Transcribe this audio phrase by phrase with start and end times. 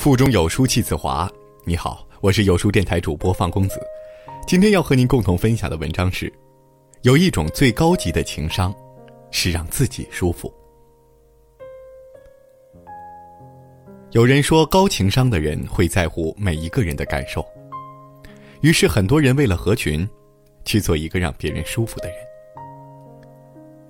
[0.00, 1.30] 腹中有书气自华。
[1.62, 3.78] 你好，我是有书电台主播放公子。
[4.46, 6.32] 今天要和您共同分享的文章是：
[7.02, 8.74] 有一种最高级的情商，
[9.30, 10.50] 是让自己舒服。
[14.12, 17.44] 有人说，高情商的人会在乎每一个人的感受，
[18.62, 20.08] 于是很多人为了合群，
[20.64, 22.16] 去做一个让别人舒服的人。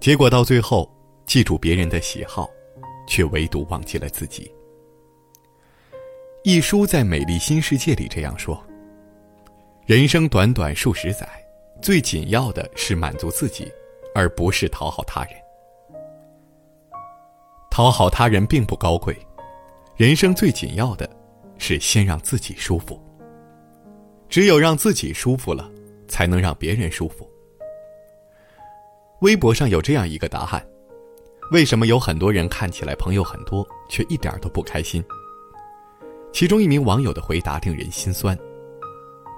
[0.00, 0.86] 结果到最后，
[1.24, 2.46] 记住别人的喜好，
[3.08, 4.52] 却唯独忘记了自己。
[6.46, 8.62] 一书在《美丽新世界》里这样说
[9.88, 11.26] ：“人生短短数十载，
[11.80, 13.72] 最紧要的是满足自己，
[14.14, 15.32] 而不是讨好他人。
[17.70, 19.16] 讨好他人并不高贵，
[19.96, 21.08] 人生最紧要的，
[21.56, 23.02] 是先让自己舒服。
[24.28, 25.66] 只有让自己舒服了，
[26.08, 27.26] 才能让别人舒服。”
[29.20, 30.62] 微博上有这样一个答案：
[31.52, 35.02] 为什么有很多人看起来朋友很多，却一点都不开心？
[36.34, 38.36] 其中一名网友的回答令人心酸。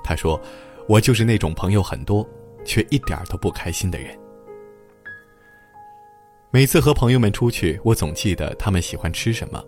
[0.02, 0.40] 他说
[0.88, 2.26] ：“我就是那种朋友很多，
[2.64, 4.18] 却一点都不开心的人。
[6.50, 9.62] 每次和朋友们出去，我总记得他们喜欢吃什么，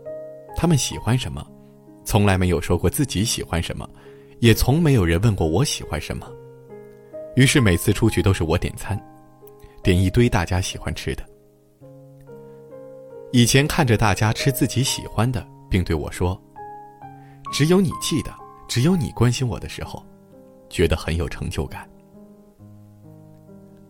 [0.56, 1.46] 他们喜欢什么，
[2.02, 3.86] 从来没有说过自己喜欢什么，
[4.38, 6.26] 也从没有人问过我喜欢什么。
[7.36, 8.98] 于是每次出去都是我点餐，
[9.82, 11.22] 点一堆大家喜欢吃的。
[13.32, 16.40] 以前看着大家吃自己喜欢的，并对我说。”
[17.50, 18.34] 只有你记得，
[18.68, 20.04] 只有你关心我的时候，
[20.68, 21.88] 觉得很有成就感。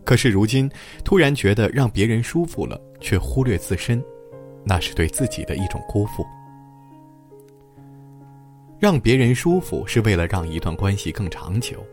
[0.05, 0.69] 可是如今，
[1.03, 4.03] 突然觉得让别人舒服了，却忽略自身，
[4.63, 6.25] 那是对自己的一种辜负。
[8.79, 11.85] 让别人舒服是为了让一段关系更长久，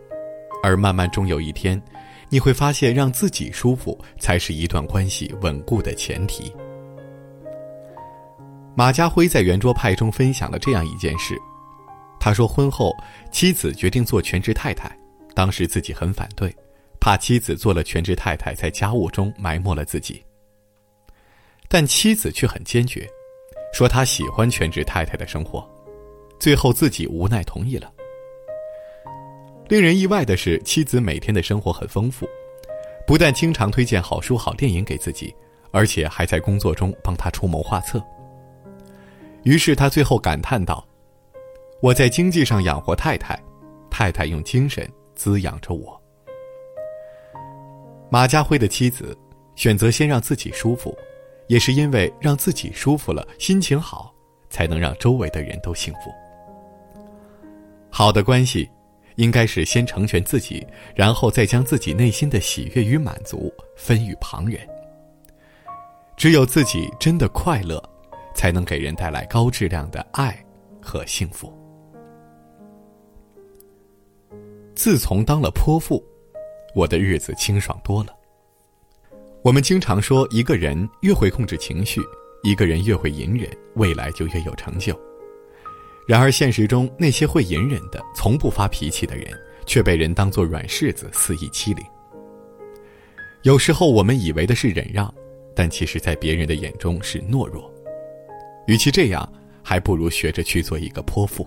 [0.62, 1.82] 而慢慢终有一天，
[2.30, 6.50] 你会发现，让自己舒服才是一段关系稳固的前提。
[8.74, 11.36] 马家辉在圆桌派中分享了这样一件事。
[12.26, 12.92] 他说，婚后
[13.30, 14.90] 妻子决定做全职太太，
[15.32, 16.52] 当时自己很反对，
[16.98, 20.20] 怕妻子做了全职太太在家务中埋没了自己。
[21.68, 23.08] 但妻子却很坚决，
[23.72, 25.64] 说她喜欢全职太太的生活，
[26.40, 27.92] 最后自己无奈同意了。
[29.68, 32.28] 令人意外的是，妻子每天的生活很丰富，
[33.06, 35.32] 不但经常推荐好书好电影给自己，
[35.70, 38.02] 而且还在工作中帮他出谋划策。
[39.44, 40.84] 于是他最后感叹道。
[41.80, 43.38] 我在经济上养活太太，
[43.90, 46.00] 太太用精神滋养着我。
[48.10, 49.16] 马家辉的妻子
[49.56, 50.96] 选择先让自己舒服，
[51.48, 54.14] 也是因为让自己舒服了，心情好，
[54.48, 56.10] 才能让周围的人都幸福。
[57.90, 58.68] 好的关系，
[59.16, 64.60] 应该是先成全自己，然后再将自己内心的喜悦与满足分与旁人。
[66.16, 67.82] 只有自己真的快乐，
[68.34, 70.42] 才能给人带来高质量的爱
[70.80, 71.52] 和幸福。
[74.76, 76.04] 自从当了泼妇，
[76.74, 78.14] 我的日子清爽多了。
[79.42, 82.02] 我们经常说，一个人越会控制情绪，
[82.42, 84.94] 一个人越会隐忍，未来就越有成就。
[86.06, 89.26] 然而现实中，那些会隐忍的、从不发脾气的人，
[89.64, 91.82] 却被人当作软柿子肆意欺凌。
[93.44, 95.12] 有时候我们以为的是忍让，
[95.54, 97.72] 但其实，在别人的眼中是懦弱。
[98.66, 99.26] 与其这样，
[99.62, 101.46] 还不如学着去做一个泼妇。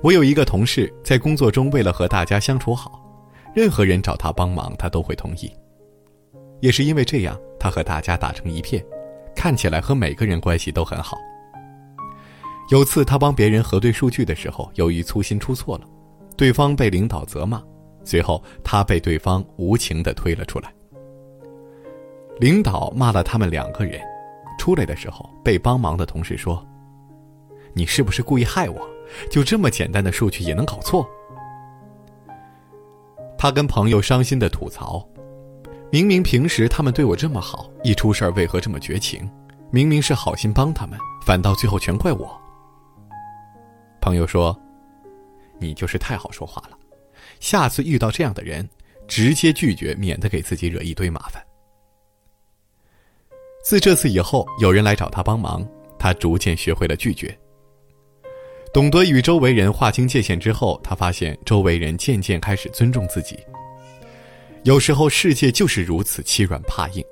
[0.00, 3.02] 我有一个同事，在工作中为了和大家相处好，
[3.52, 5.52] 任何人找他帮忙，他都会同意。
[6.60, 8.84] 也是因为这样，他和大家打成一片，
[9.34, 11.18] 看起来和每个人关系都很好。
[12.70, 15.84] 有次他帮别人核对数据的时候，由于粗心出错了，
[16.36, 17.60] 对方被领导责骂，
[18.04, 20.72] 随后他被对方无情的推了出来。
[22.38, 24.00] 领导骂了他们两个人，
[24.60, 26.64] 出来的时候，被帮忙的同事说
[27.78, 28.90] ：“你是不是故意害我？”
[29.30, 31.08] 就这么简单的数据也能搞错？
[33.38, 35.08] 他跟朋友伤心的吐槽
[35.90, 39.30] ：“明明平时他们对我这么好，一出事儿为何这么绝情？
[39.70, 42.36] 明明是好心帮他们，反倒最后全怪我。”
[44.02, 44.58] 朋友说
[45.60, 46.76] ：“你就是太好说话了，
[47.38, 48.68] 下次遇到这样的人，
[49.06, 51.40] 直接拒绝，免得给自己惹一堆麻烦。”
[53.64, 55.66] 自这次以后，有人来找他帮忙，
[55.98, 57.38] 他逐渐学会了拒绝。
[58.72, 63.38] 懂得与周围人划清界限之后，他发现周围人渐渐开始尊重自己。
[64.64, 67.02] 有时候世界就是如此欺软怕硬，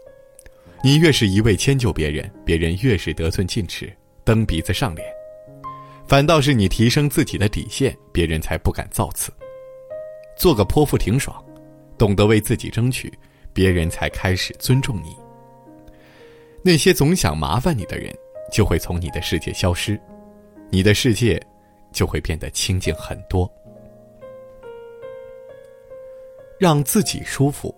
[0.82, 3.90] 你越是一味迁就别人，别人越是得寸进尺、
[4.24, 5.06] 蹬鼻子上脸；
[6.06, 9.32] 反倒是你提升自己的底线，别人才不敢造次。
[10.36, 11.42] 做个泼妇挺爽，
[11.96, 13.10] 懂得为自己争取，
[13.54, 15.16] 别人才开始尊重你。
[16.62, 18.14] 那些总想麻烦你的人，
[18.52, 19.98] 就会从你的世界消失。
[20.70, 21.40] 你的世界
[21.92, 23.50] 就会变得清静很多。
[26.58, 27.74] 让自己舒服，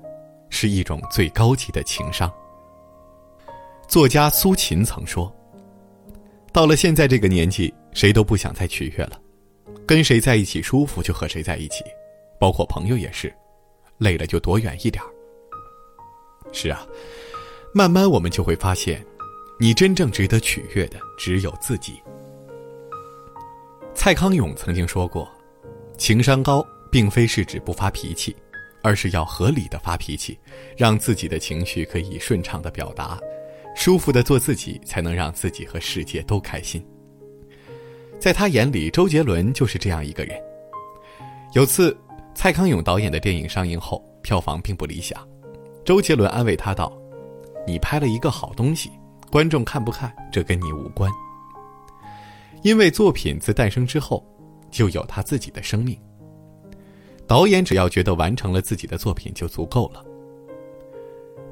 [0.51, 2.33] 是一种最高级的情商。
[3.89, 5.35] 作家苏秦曾说
[6.53, 9.21] ：“到了现在这个年纪，谁都不想再取悦了，
[9.87, 11.83] 跟谁在一起舒服就和谁在一起，
[12.39, 13.35] 包括朋友也是，
[13.99, 15.03] 累了就躲远一点
[16.53, 16.87] 是啊，
[17.75, 19.05] 慢慢我们就会发现，
[19.59, 22.01] 你真正值得取悦的只有自己。
[24.09, 25.31] 蔡康永曾经说过
[25.99, 28.35] ：“情商高，并非是指不发脾气。”
[28.83, 30.39] 而是要合理的发脾气，
[30.79, 33.21] 让自己的情绪可以顺畅的表达，
[33.77, 36.83] 舒服的做自己，才能让自己和世界都开心。
[38.19, 40.41] 在他眼里，周杰伦就是这样一个人。
[41.53, 41.95] 有次，
[42.35, 45.21] 蔡康永导演的电影上映后，票房并不理想，
[45.85, 46.91] 周杰伦安慰他道
[47.69, 48.91] ：“你拍了一个好东西，
[49.31, 51.13] 观众看不看，这跟你无关。
[52.63, 54.25] 因为作品自诞生之后，
[54.71, 55.99] 就有他自己的生命。”
[57.27, 60.03] 导演只要觉得完成了自己的作品就足够了。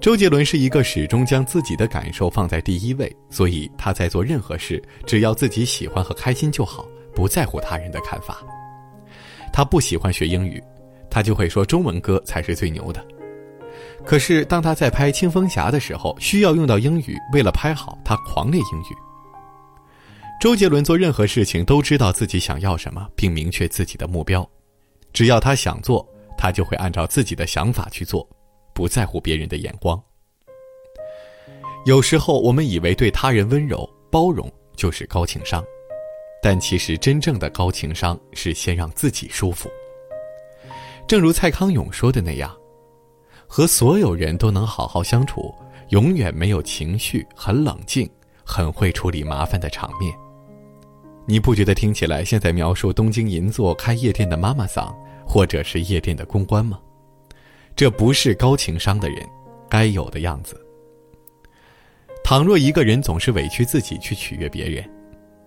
[0.00, 8.43] 周杰伦是一个始终将自己的感受放在第一位，所以他在做任何事，只要自己喜欢和开心就好，不在乎他人的看法。
[9.53, 10.62] 他不喜欢学英语，
[11.11, 13.05] 他就会说中文歌才是最牛的。
[14.05, 19.06] 可是当他在拍《青蜂侠》的时候，需要用到英语，为了拍好，他狂练英语。
[20.38, 24.48] 周杰伦做任何事情都知道自己想要什么，并明确自己的目标。
[25.12, 26.06] 只要他想做，
[26.36, 28.28] 他就会按照自己的想法去做，
[28.74, 30.00] 不在乎别人的眼光。
[31.86, 35.64] 有时候我们以为对他人温柔包容就是高情商，
[36.42, 39.70] 但其实真正的高情商是先让自己舒服。
[41.08, 42.54] 正如蔡康永说的那样，
[43.46, 45.54] 和所有人都能好好相处，
[45.88, 48.08] 永远没有情绪，很冷静，
[48.44, 50.14] 很会处理麻烦的场面。
[51.28, 54.96] 你不觉得听起来像在描述东京银座开夜店的妈妈桑？
[55.26, 56.81] 或者是夜店的公关吗？
[57.75, 59.19] 这不是高情商的人
[59.69, 60.58] 该有的样子。
[62.23, 64.88] 倘若一个人总是委屈自己去取悦别人，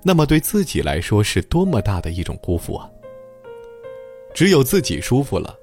[0.04, 2.90] 那么对自己来说是多么大的一种辜负啊！
[4.34, 5.56] 只有自己舒服了，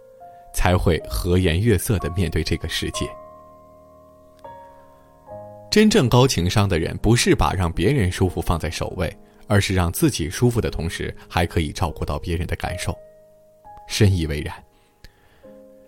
[0.55, 3.07] 才会和颜悦色的面对这个世界。
[5.71, 9.15] 真正高情商的人，不是把让别人舒服放在首位，
[9.47, 12.97] 而是让自己舒服的同时，还可以照顾到别人的感受。
[13.89, 14.55] 深以为然。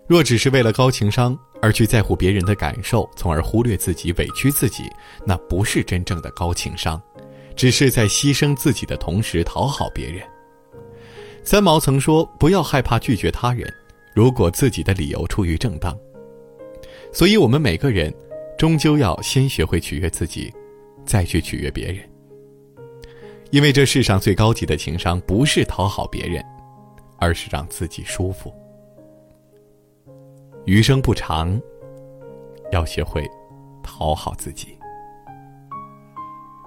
[0.07, 4.89] 若只是为了高情商而去在乎别人的感受，从而忽略自己、委屈自己，
[5.25, 6.99] 那不是真正的高情商，
[7.55, 10.25] 只是在牺牲自己的同时讨好别人。
[11.43, 13.71] 三毛曾说：“不要害怕拒绝他人，
[14.15, 15.95] 如果自己的理由出于正当。”
[17.13, 18.11] 所以，我们每个人
[18.57, 20.51] 终究要先学会取悦自己，
[21.05, 22.08] 再去取悦别人。
[23.51, 26.43] 因为这世上最高级的情商，不是讨好别人。
[27.21, 28.49] 而是让自己舒服。
[30.65, 31.59] 余生不长，
[32.71, 33.29] 要学会
[33.83, 34.69] 讨好自己。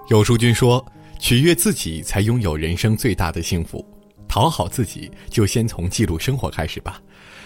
[0.09, 0.85] 有书君说
[1.19, 3.83] ：“取悦自己，才拥有人生最大的幸福。
[4.29, 7.01] 讨好自己，就先从记录生活开始吧。”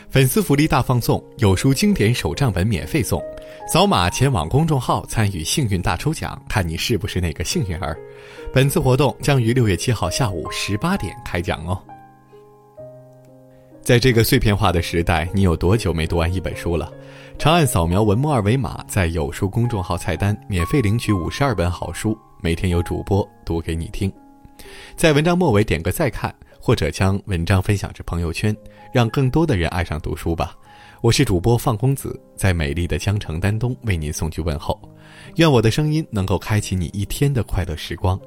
[0.08, 3.22] 粉丝福利大放送，有书经典手账本免费送，
[3.70, 7.98] 扫码前往公众号参与幸运大抽奖，看你是不是那个幸运儿。
[8.52, 11.78] 本次活动将于六月七号下午十八点开奖哦。
[13.82, 16.90] 在这个碎片化的时代，你有多久没读完一本书了？
[17.36, 24.10] 长按扫描文末二维码，在有书公众号菜单免费领取五十二本好书，每天有主播读给你听。
[24.96, 26.34] 在文章末尾点个再看，
[26.66, 28.52] 或者将文章分享至朋友圈，
[28.92, 30.52] 让更多的人爱上读书吧。
[31.00, 34.76] 我是主播放公子，在美丽的江城丹东为您送去问候。
[35.36, 38.20] 愿我的声音能够开启你一天的快乐时光。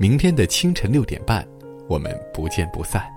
[0.00, 1.46] 明天的清晨六点半，
[1.88, 3.15] 我们不见不散。